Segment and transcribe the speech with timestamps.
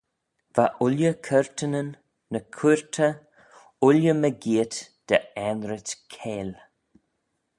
[0.55, 1.89] Va ooilley curtanyn
[2.31, 3.13] ny cooyrtey
[3.85, 4.75] ooilley mygeayrt
[5.07, 6.51] dy aanrit keyl.